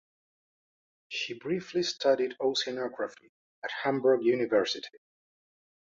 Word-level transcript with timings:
She 1.09 1.37
briefly 1.37 1.83
studied 1.83 2.35
oceanography 2.39 3.29
at 3.63 3.69
Hamburg 3.83 4.23
University. 4.23 4.97